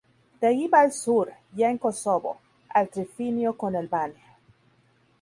De 0.43 0.47
allí 0.47 0.67
va 0.75 0.79
al 0.85 0.89
sur, 0.91 1.29
ya 1.61 1.69
en 1.75 1.77
Kosovo, 1.77 2.39
al 2.69 2.89
trifinio 2.89 3.55
con 3.55 3.75
Albania. 3.75 4.35